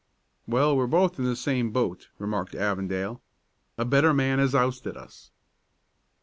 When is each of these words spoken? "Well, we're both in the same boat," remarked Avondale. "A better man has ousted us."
"Well, 0.47 0.75
we're 0.75 0.87
both 0.87 1.19
in 1.19 1.25
the 1.25 1.35
same 1.35 1.69
boat," 1.69 2.07
remarked 2.17 2.55
Avondale. 2.55 3.21
"A 3.77 3.85
better 3.85 4.15
man 4.15 4.39
has 4.39 4.55
ousted 4.55 4.97
us." 4.97 5.29